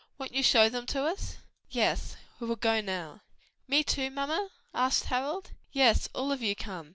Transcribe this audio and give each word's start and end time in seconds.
Won't 0.17 0.33
you 0.33 0.41
show 0.41 0.67
them 0.67 0.87
to 0.87 1.03
us?" 1.05 1.37
"Yes, 1.69 2.17
we 2.39 2.47
will 2.47 2.55
go 2.55 2.81
now." 2.81 3.21
"Me 3.67 3.83
too, 3.83 4.09
mamma?" 4.09 4.49
asked 4.73 5.03
Harold. 5.03 5.51
"Yes, 5.73 6.09
all 6.15 6.31
of 6.31 6.41
you 6.41 6.55
come. 6.55 6.89